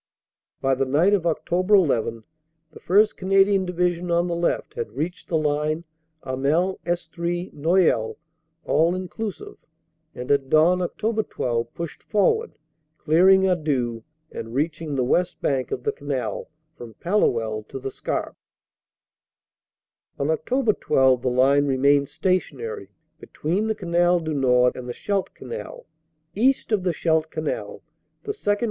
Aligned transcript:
"By 0.61 0.73
the 0.73 0.87
night 0.87 1.13
of 1.13 1.25
Oct. 1.25 1.51
1 1.51 1.87
1 1.87 2.23
the 2.71 2.79
1st 2.79 3.15
Canadian 3.17 3.67
Division, 3.67 4.09
on 4.09 4.27
the 4.27 4.33
left, 4.35 4.73
had 4.73 4.93
reached 4.97 5.27
the 5.27 5.37
line 5.37 5.83
Hamel 6.25 6.79
Estrees 6.87 7.51
Noyelles 7.53 8.15
(all 8.65 8.93
inclu 8.93 9.31
sive), 9.31 9.57
and 10.15 10.31
at 10.31 10.49
dawn, 10.49 10.79
Oct. 10.79 11.29
12, 11.29 11.71
pushed 11.75 12.01
forward, 12.01 12.53
clearing 12.97 13.41
Arleux 13.43 14.01
and 14.31 14.55
reaching 14.55 14.95
the 14.95 15.03
west 15.03 15.39
bank 15.39 15.69
of 15.69 15.83
the 15.83 15.91
Canal 15.91 16.49
from 16.75 16.95
Palluel 16.95 17.61
to 17.67 17.77
the 17.77 17.91
Scarpe. 17.91 18.35
"On 20.17 20.29
Oct. 20.29 20.79
12 20.79 21.21
the 21.21 21.29
line 21.29 21.67
remained 21.67 22.09
stationary 22.09 22.89
between 23.19 23.67
the 23.67 23.75
Canal 23.75 24.19
du 24.19 24.33
Nord 24.33 24.75
and 24.75 24.89
the 24.89 24.93
Scheldt 24.95 25.35
Canal. 25.35 25.85
East 26.33 26.71
of 26.71 26.81
the 26.81 26.91
Scheldt 26.91 27.29
Canal 27.29 27.83
the 28.23 28.31
2nd. 28.31 28.57